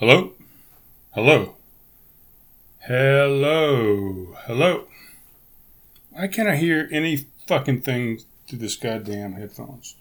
[0.00, 0.32] Hello?
[1.10, 1.56] Hello?
[2.88, 4.34] Hello?
[4.46, 4.86] Hello?
[6.08, 9.96] Why can't I hear any fucking thing through this goddamn headphones?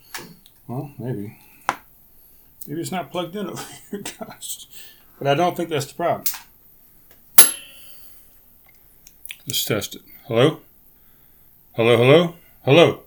[0.70, 1.38] Well, maybe.
[2.66, 4.68] Maybe it's not plugged in over here, guys.
[5.18, 6.24] But I don't think that's the problem.
[9.46, 10.02] Let's test it.
[10.30, 10.62] Hello?
[11.74, 12.36] Hello, hello?
[12.64, 13.04] Hello?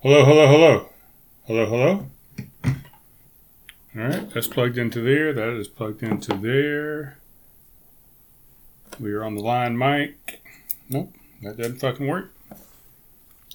[0.00, 0.88] Hello, hello, hello?
[1.46, 2.06] Hello, hello?
[3.96, 5.32] All right, that's plugged into there.
[5.32, 7.16] That is plugged into there.
[9.00, 10.42] We are on the line mic.
[10.90, 12.30] Nope, that doesn't fucking work.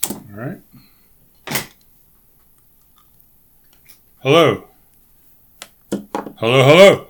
[0.10, 0.58] All right.
[4.22, 4.68] Hello.
[6.38, 7.08] Hello, hello.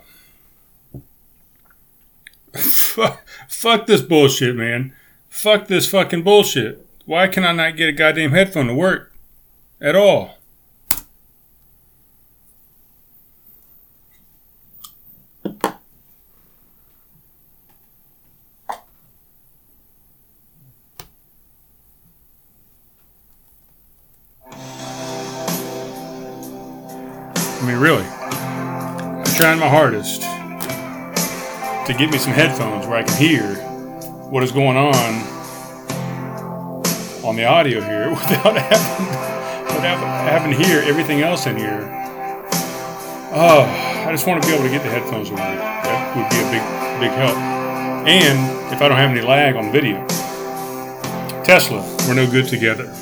[3.47, 4.93] Fuck this bullshit, man.
[5.29, 6.85] Fuck this fucking bullshit.
[7.05, 9.13] Why can I not get a goddamn headphone to work
[9.79, 10.37] at all?
[29.41, 30.21] Trying my hardest
[31.87, 33.55] to get me some headphones where I can hear
[34.29, 34.93] what is going on
[37.25, 39.07] on the audio here without having,
[39.75, 39.97] without
[40.29, 41.89] having to hear everything else in here.
[43.33, 43.63] Oh,
[44.05, 45.39] I just want to be able to get the headphones work.
[45.39, 47.35] That would be a big, big help.
[48.07, 50.05] And if I don't have any lag on video.
[51.43, 52.95] Tesla, we're no good together.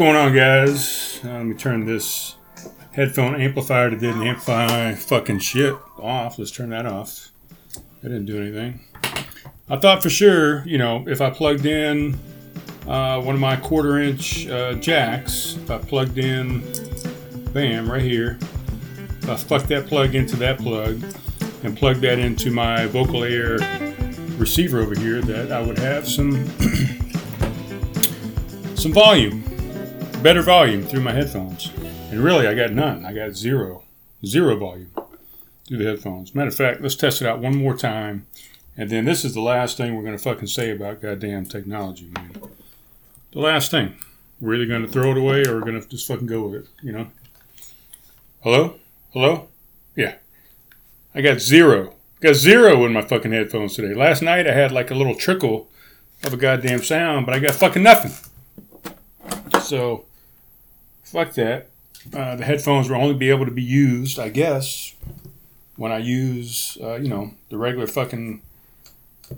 [0.00, 1.20] Going on, guys?
[1.22, 2.36] Uh, let me turn this
[2.92, 6.38] headphone amplifier that didn't amplify fucking shit off.
[6.38, 7.30] Let's turn that off.
[8.02, 8.80] I didn't do anything.
[9.68, 12.18] I thought for sure, you know, if I plugged in
[12.88, 16.62] uh, one of my quarter inch uh, jacks, if I plugged in,
[17.52, 18.38] bam, right here,
[19.20, 21.04] if I fucked that plug into that plug
[21.62, 23.58] and plugged that into my vocal air
[24.38, 26.46] receiver over here, that I would have some
[28.74, 29.44] some volume
[30.22, 31.72] better volume through my headphones.
[32.10, 33.06] And really, I got none.
[33.06, 33.84] I got zero,
[34.24, 34.90] zero volume
[35.66, 36.34] through the headphones.
[36.34, 38.26] Matter of fact, let's test it out one more time.
[38.76, 42.10] And then this is the last thing we're going to fucking say about goddamn technology,
[42.12, 42.32] man.
[43.32, 43.94] The last thing.
[44.40, 46.62] We're either going to throw it away or we're going to just fucking go with
[46.62, 47.08] it, you know?
[48.42, 48.76] Hello?
[49.12, 49.48] Hello?
[49.96, 50.16] Yeah.
[51.14, 51.94] I got zero.
[52.20, 53.94] Got zero in my fucking headphones today.
[53.94, 55.68] Last night I had like a little trickle
[56.24, 58.12] of a goddamn sound, but I got fucking nothing.
[59.62, 60.04] So
[61.10, 61.68] fuck that.
[62.14, 64.94] Uh, the headphones will only be able to be used, I guess,
[65.76, 68.42] when I use, uh, you know, the regular fucking,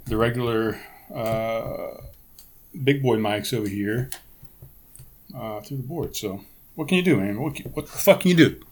[0.05, 0.81] the regular
[1.13, 2.03] uh,
[2.85, 4.11] big boy mics over here
[5.37, 6.15] uh, through the board.
[6.15, 6.45] So,
[6.75, 7.41] what can you do, man?
[7.41, 8.65] What, can, what the fuck can you do?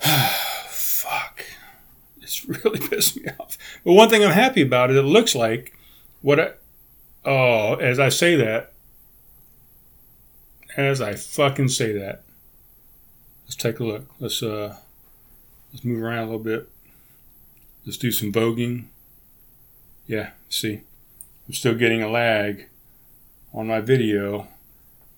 [0.00, 1.44] fuck.
[2.20, 3.56] It's really pissed me off.
[3.84, 5.76] But one thing I'm happy about is it looks like
[6.20, 6.50] what I,
[7.24, 8.69] oh, as I say that,
[10.76, 12.22] as I fucking say that.
[13.44, 14.06] Let's take a look.
[14.20, 14.76] Let's uh
[15.72, 16.68] let's move around a little bit.
[17.84, 18.84] Let's do some voguing.
[20.06, 20.82] Yeah, see.
[21.46, 22.66] I'm still getting a lag
[23.52, 24.48] on my video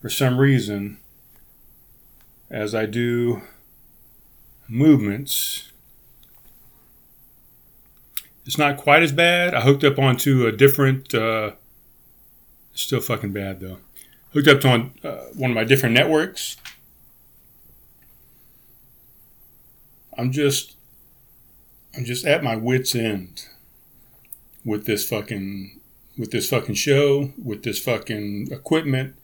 [0.01, 0.99] for some reason
[2.51, 3.43] as I do
[4.69, 5.71] movements.
[8.45, 9.55] It's not quite as bad.
[9.55, 11.15] I hooked up onto a different.
[11.15, 11.53] Uh,
[12.75, 13.79] still fucking bad though.
[14.33, 16.57] Hooked up on uh, one of my different networks.
[20.17, 20.77] I'm just,
[21.95, 23.47] I'm just at my wits end
[24.65, 25.81] with this fucking,
[26.17, 29.17] with this fucking show, with this fucking equipment,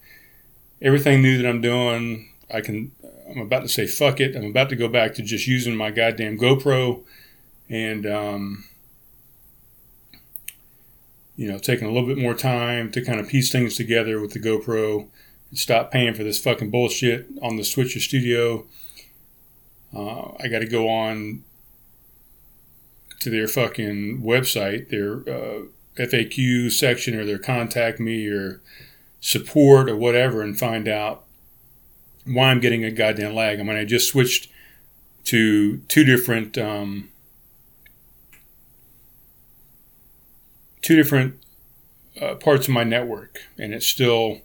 [0.81, 2.31] everything new that I'm doing.
[2.53, 2.91] I can,
[3.29, 4.35] I'm about to say fuck it.
[4.35, 7.03] I'm about to go back to just using my goddamn GoPro
[7.67, 8.65] and um,
[11.39, 14.33] you know, taking a little bit more time to kind of piece things together with
[14.33, 15.07] the GoPro
[15.49, 18.65] and stop paying for this fucking bullshit on the Switcher Studio.
[19.95, 21.45] Uh, I got to go on
[23.21, 25.61] to their fucking website, their uh,
[25.95, 28.59] FAQ section, or their contact me or
[29.21, 31.23] support or whatever, and find out
[32.25, 33.61] why I'm getting a goddamn lag.
[33.61, 34.51] I mean, I just switched
[35.23, 37.07] to two different um,
[40.81, 41.35] two different
[42.21, 44.41] uh, parts of my network, and it's still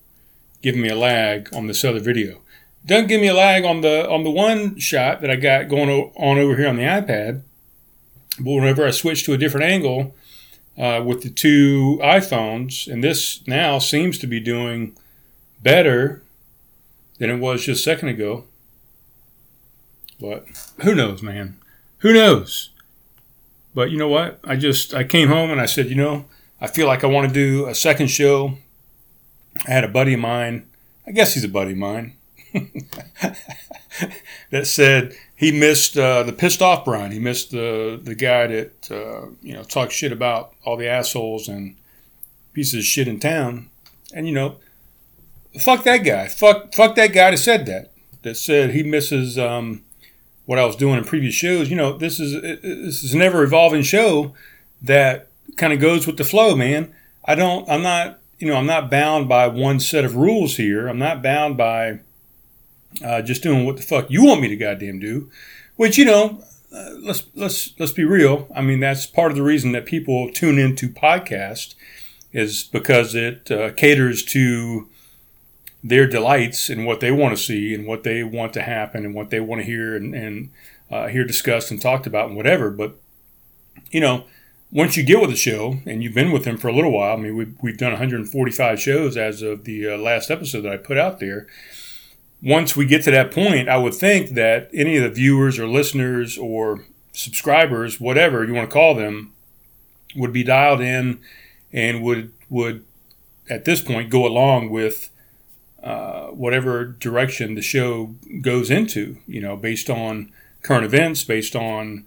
[0.63, 2.41] giving me a lag on this other video.
[2.87, 5.89] Doesn't give me a lag on the on the one shot that I got going
[5.89, 7.43] on over here on the iPad,
[8.39, 10.15] but whenever I switch to a different angle
[10.77, 14.97] uh, with the two iPhones, and this now seems to be doing
[15.63, 16.23] better
[17.19, 18.45] than it was just a second ago.
[20.21, 20.47] But
[20.83, 21.57] who knows, man?
[21.99, 22.71] Who knows?
[23.75, 24.39] But you know what?
[24.45, 26.27] I just I came home and I said, you know,
[26.61, 28.59] I feel like I want to do a second show.
[29.67, 30.67] I had a buddy of mine,
[31.07, 32.17] I guess he's a buddy of mine,
[34.51, 37.13] that said he missed uh, the pissed off Brian.
[37.13, 41.49] He missed the the guy that uh, you know talks shit about all the assholes
[41.49, 41.77] and
[42.53, 43.69] pieces of shit in town.
[44.13, 44.57] And you know,
[45.61, 46.29] fuck that guy.
[46.29, 47.93] Fuck fuck that guy that said that.
[48.23, 49.84] That said he misses um,
[50.47, 51.71] what I was doing in previous shows.
[51.71, 54.35] You know, this is this is an ever evolving show
[54.83, 56.95] that kind of goes with the flow, man.
[57.25, 57.69] I don't.
[57.69, 58.21] I'm not.
[58.39, 60.89] You know, I'm not bound by one set of rules here.
[60.89, 62.01] I'm not bound by
[63.03, 65.31] uh, just doing what the fuck you want me to goddamn do.
[65.77, 66.43] Which you know,
[66.75, 68.49] uh, let's let's let's be real.
[68.55, 71.75] I mean, that's part of the reason that people tune into podcast
[72.33, 74.89] is because it uh, caters to
[75.85, 79.15] their delights and what they want to see and what they want to happen and
[79.15, 80.51] what they want to hear and, and
[80.91, 82.71] uh, hear discussed and talked about and whatever.
[82.71, 82.97] But
[83.91, 84.25] you know,
[84.73, 87.17] once you get with the show and you've been with them for a little while,
[87.17, 90.79] I mean, we've, we've done 145 shows as of the uh, last episode that I
[90.79, 91.47] put out there.
[92.43, 95.69] Once we get to that point, I would think that any of the viewers or
[95.69, 99.33] listeners or subscribers, whatever you want to call them,
[100.17, 101.21] would be dialed in
[101.73, 102.85] and would would
[103.51, 105.11] at this point go along with
[105.85, 110.33] uh, whatever direction the show goes into, you know, based on
[110.63, 112.07] current events, based on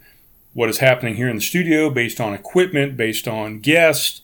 [0.53, 4.21] what is happening here in the studio, based on equipment, based on guests,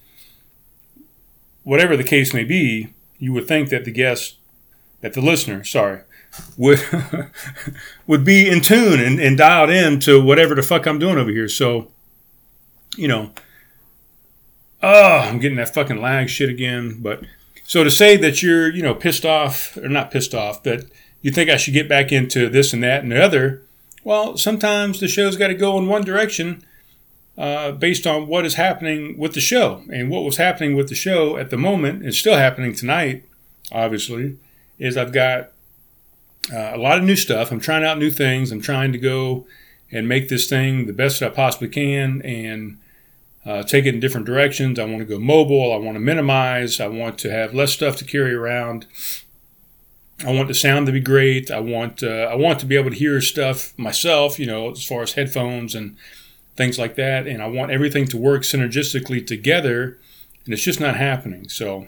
[1.62, 4.38] whatever the case may be, you would think that the guest,
[5.02, 6.02] that the listener, sorry,
[6.58, 6.82] would
[8.08, 11.30] would be in tune and, and dialed in to whatever the fuck I'm doing over
[11.30, 11.48] here.
[11.48, 11.92] So,
[12.98, 13.34] you know,
[14.82, 17.22] oh, I'm getting that fucking lag shit again, but
[17.65, 20.86] so to say that you're, you know, pissed off or not pissed off, that
[21.21, 23.62] you think I should get back into this and that and the other,
[24.04, 26.63] well, sometimes the show's got to go in one direction
[27.38, 29.83] uh, based on what is happening with the show.
[29.92, 33.23] And what was happening with the show at the moment, is still happening tonight,
[33.71, 34.38] obviously,
[34.78, 35.52] is I've got
[36.52, 37.52] uh, a lot of new stuff.
[37.52, 38.52] I'm trying out new things.
[38.52, 39.47] I'm trying to go
[39.92, 42.78] and make this thing the best that I possibly can and
[43.45, 44.80] uh, take it in different directions.
[44.80, 45.73] I want to go mobile.
[45.73, 46.80] I want to minimize.
[46.80, 48.88] I want to have less stuff to carry around.
[50.26, 51.52] I want the sound to be great.
[51.52, 54.40] I want uh, I want to be able to hear stuff myself.
[54.40, 55.97] You know, as far as headphones and
[56.56, 57.28] things like that.
[57.28, 59.97] And I want everything to work synergistically together.
[60.45, 61.50] And it's just not happening.
[61.50, 61.88] So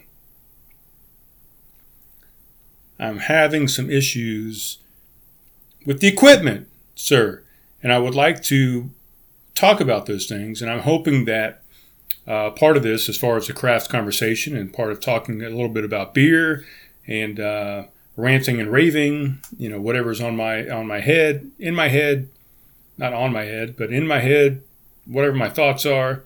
[3.00, 4.78] I'm having some issues
[5.86, 7.44] with the equipment, sir.
[7.84, 8.90] And I would like to
[9.56, 10.62] talk about those things.
[10.62, 11.64] And I'm hoping that
[12.28, 15.50] uh, part of this, as far as the craft conversation and part of talking a
[15.50, 16.66] little bit about beer
[17.08, 17.86] and uh,
[18.16, 22.30] ranting and raving, you know, whatever's on my on my head, in my head,
[22.98, 24.64] not on my head, but in my head,
[25.06, 26.24] whatever my thoughts are.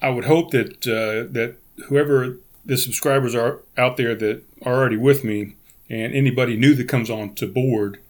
[0.00, 4.96] I would hope that uh, that whoever the subscribers are out there that are already
[4.96, 5.56] with me,
[5.90, 8.00] and anybody new that comes on to board,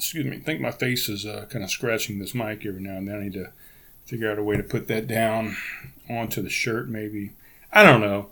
[0.00, 2.96] excuse me, I think my face is uh, kind of scratching this mic every now
[2.96, 3.16] and then.
[3.16, 3.52] I need to
[4.06, 5.58] figure out a way to put that down
[6.08, 7.32] onto the shirt, maybe.
[7.70, 8.30] I don't know.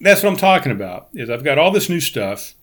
[0.00, 1.08] That's what I'm talking about.
[1.12, 2.54] Is I've got all this new stuff,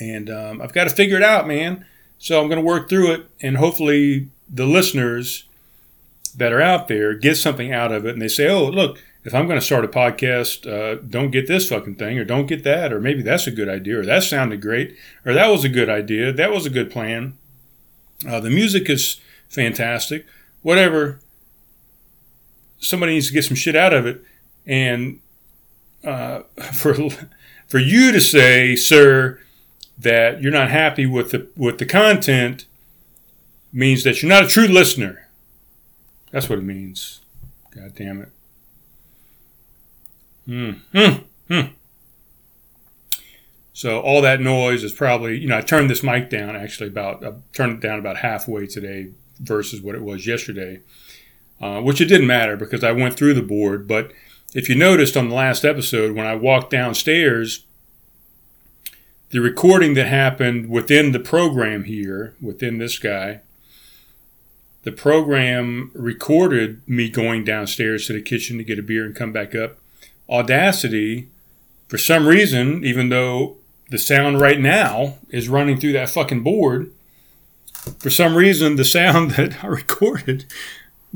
[0.00, 1.84] and um, I've got to figure it out, man.
[2.18, 5.46] So I'm going to work through it, and hopefully, the listeners
[6.36, 9.34] that are out there get something out of it and they say, oh, look, if
[9.34, 12.62] I'm going to start a podcast, uh, don't get this fucking thing or don't get
[12.62, 15.68] that, or maybe that's a good idea, or that sounded great, or that was a
[15.68, 17.36] good idea, that was a good plan.
[18.26, 20.26] Uh, the music is fantastic.
[20.62, 21.18] Whatever.
[22.78, 24.22] Somebody needs to get some shit out of it.
[24.64, 25.18] And
[26.04, 26.42] uh,
[26.72, 26.94] for
[27.66, 29.40] for you to say, sir,
[29.98, 32.66] that you're not happy with the with the content
[33.72, 35.28] means that you're not a true listener.
[36.30, 37.22] That's what it means.
[37.74, 38.30] God damn it.
[40.46, 40.70] Hmm.
[40.92, 41.14] Hmm.
[41.48, 41.66] Hmm.
[43.72, 47.22] So all that noise is probably, you know, I turned this mic down actually about,
[47.24, 50.80] I turned it down about halfway today versus what it was yesterday,
[51.60, 53.86] uh, which it didn't matter because I went through the board.
[53.86, 54.12] But
[54.54, 57.66] if you noticed on the last episode, when I walked downstairs,
[59.30, 63.40] the recording that happened within the program here, within this guy,
[64.84, 69.32] the program recorded me going downstairs to the kitchen to get a beer and come
[69.32, 69.78] back up.
[70.28, 71.28] Audacity,
[71.88, 73.56] for some reason, even though
[73.90, 76.90] the sound right now is running through that fucking board,
[77.98, 80.46] for some reason, the sound that I recorded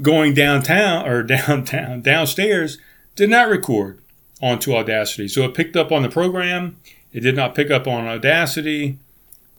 [0.00, 2.79] going downtown or downtown downstairs
[3.17, 4.00] did not record
[4.40, 5.29] onto Audacity.
[5.29, 6.76] So it picked up on the program.
[7.12, 8.99] It did not pick up on Audacity.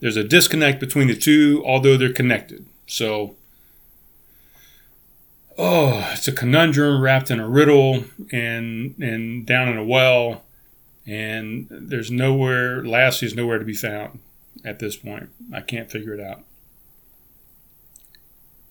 [0.00, 2.66] There's a disconnect between the two, although they're connected.
[2.86, 3.36] So
[5.58, 10.44] oh, it's a conundrum wrapped in a riddle and and down in a well,
[11.06, 12.82] and there's nowhere.
[12.82, 14.20] Lassie's nowhere to be found
[14.64, 15.30] at this point.
[15.52, 16.44] I can't figure it out.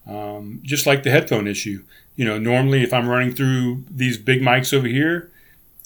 [0.08, 1.84] Um, just like the headphone issue,
[2.16, 5.32] you know, normally if I'm running through these big mics over here,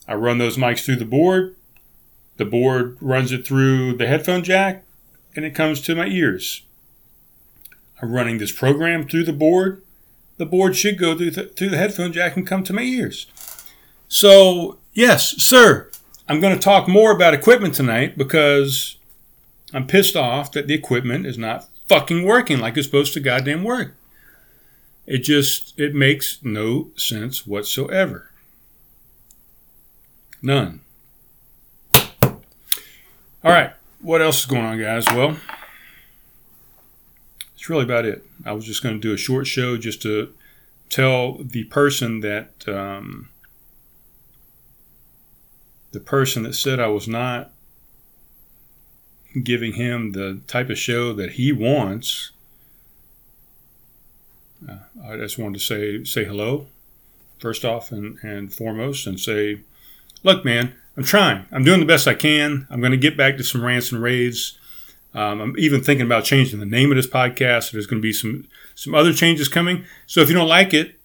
[0.08, 1.56] I run those mics through the board.
[2.38, 4.84] The board runs it through the headphone jack,
[5.36, 6.64] and it comes to my ears.
[8.02, 9.82] I'm running this program through the board
[10.38, 13.28] the board should go through the, through the headphone jack and come to my ears.
[14.08, 15.90] So, yes, sir,
[16.28, 18.98] I'm going to talk more about equipment tonight because
[19.74, 23.64] I'm pissed off that the equipment is not fucking working like it's supposed to goddamn
[23.64, 23.96] work.
[25.06, 28.32] It just it makes no sense whatsoever.
[30.42, 30.82] None.
[31.94, 35.06] All right, what else is going on, guys?
[35.08, 35.38] Well,
[37.66, 38.24] that's really about it.
[38.46, 40.32] I was just going to do a short show just to
[40.92, 43.30] tell the person that um,
[45.92, 47.50] the person that said I was not
[49.42, 52.34] giving him the type of show that he wants.
[54.70, 56.68] Uh, I just wanted to say say hello,
[57.40, 59.62] first off and, and foremost, and say,
[60.22, 61.48] look, man, I'm trying.
[61.52, 62.68] I'm doing the best I can.
[62.70, 64.60] I'm going to get back to some rants and raves.
[65.16, 67.72] Um, I'm even thinking about changing the name of this podcast.
[67.72, 69.86] There's going to be some some other changes coming.
[70.06, 71.00] So if you don't like it,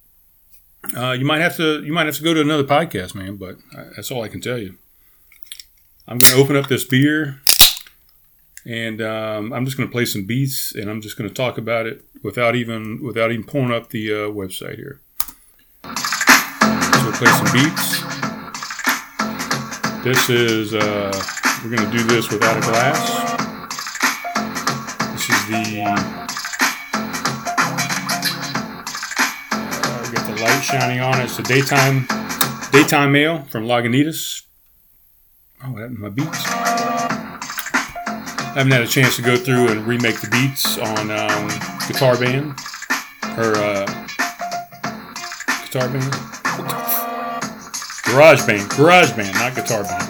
[0.96, 3.36] uh, you might have to you might have to go to another podcast, man.
[3.36, 3.56] But
[3.94, 4.76] that's all I can tell you.
[6.08, 7.40] I'm going to open up this beer,
[8.66, 11.56] and um, I'm just going to play some beats, and I'm just going to talk
[11.56, 15.00] about it without even without even pulling up the uh, website here.
[15.84, 18.00] So we'll play some beats.
[20.02, 21.12] This is uh,
[21.62, 23.19] we're going to do this without a glass
[25.50, 25.96] the uh,
[30.12, 31.24] got the light shining on it.
[31.24, 32.06] It's a daytime
[32.70, 34.42] daytime mail from Lagunitas.
[35.64, 36.46] Oh, that my beats.
[38.50, 41.48] I haven't had a chance to go through and remake the beats on um,
[41.88, 42.58] Guitar Band.
[43.22, 43.86] Her uh,
[45.64, 46.12] Guitar Band?
[48.04, 48.70] Garage Band.
[48.70, 50.02] Garage Band, not Guitar Band.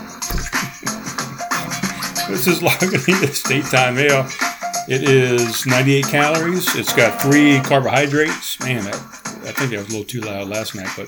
[2.28, 4.26] this is Lagunitas Daytime Mail.
[4.90, 6.74] It is 98 calories.
[6.74, 8.58] It's got three carbohydrates.
[8.58, 11.06] Man, that, I think that was a little too loud last night, but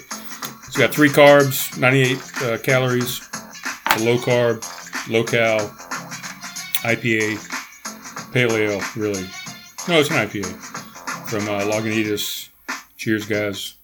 [0.69, 3.29] it's got three carbs, 98 uh, calories,
[3.91, 4.63] a low carb,
[5.09, 5.59] low cal,
[6.85, 9.27] IPA, pale ale, really.
[9.89, 10.47] No, it's an IPA
[11.29, 12.51] from uh, Lagunitas.
[12.99, 13.75] Cheers, guys.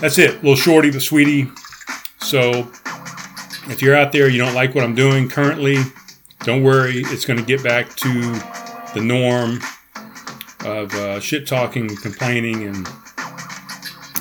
[0.00, 0.30] That's it.
[0.30, 1.50] A little shorty but sweetie.
[2.20, 2.72] So
[3.70, 5.76] if you're out there, you don't like what I'm doing currently,
[6.40, 7.02] don't worry.
[7.06, 8.08] It's going to get back to
[8.94, 9.60] the norm
[10.64, 12.88] of uh, shit talking, complaining, and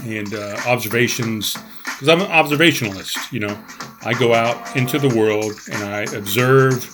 [0.04, 1.56] and uh, observations.
[1.84, 3.58] Because I'm an observationalist, you know.
[4.04, 6.88] I go out into the world and I observe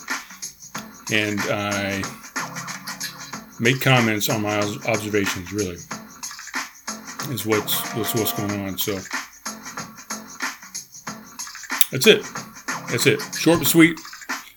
[1.12, 2.02] and I
[3.60, 5.52] make comments on my observations.
[5.52, 5.76] Really,
[7.32, 8.78] is what's what's what's going on.
[8.78, 8.98] So
[11.94, 12.26] that's it.
[12.90, 13.20] That's it.
[13.38, 14.00] Short but sweet.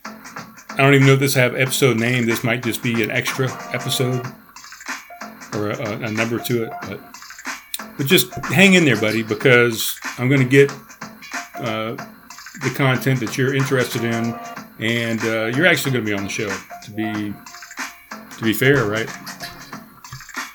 [0.03, 2.25] I don't even know if this have episode name.
[2.25, 4.25] This might just be an extra episode
[5.53, 6.99] or a, a number to it, but
[7.95, 10.71] but just hang in there, buddy, because I'm going to get
[11.55, 11.93] uh,
[12.63, 14.35] the content that you're interested in,
[14.79, 16.49] and uh, you're actually going to be on the show.
[16.85, 17.33] To be
[18.35, 19.09] to be fair, right?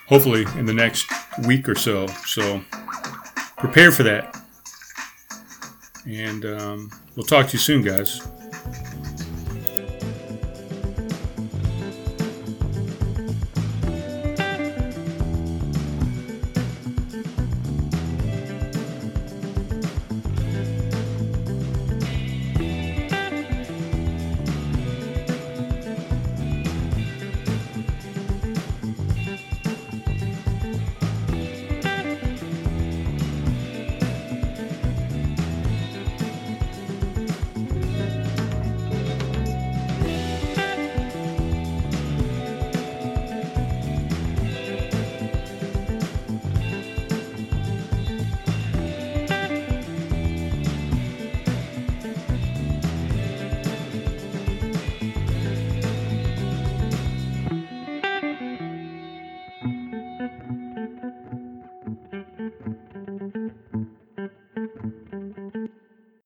[0.09, 1.07] Hopefully, in the next
[1.47, 2.09] week or so.
[2.27, 2.61] So
[3.57, 4.42] prepare for that,
[6.07, 8.21] and um, we'll talk to you soon, guys.